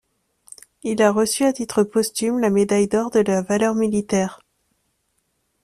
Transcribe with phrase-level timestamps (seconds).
[0.81, 4.39] Il a reçu à titre posthume la médaille d'or de la valeur militaire.